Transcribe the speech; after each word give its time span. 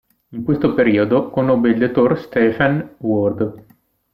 In 0.29 0.43
questo 0.43 0.73
periodo, 0.73 1.29
conobbe 1.29 1.69
il 1.69 1.77
dottor 1.77 2.17
Stephen 2.17 2.95
Ward. 3.01 3.65